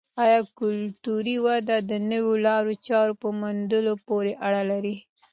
آیا 0.23 0.39
کلتوري 0.59 1.35
وده 1.45 1.75
د 1.89 1.91
نویو 2.09 2.33
لارو 2.45 2.73
چارو 2.87 3.13
په 3.21 3.27
موندلو 3.39 3.93
پورې 4.07 4.33
اړه 4.47 4.61
لري؟ 4.71 4.95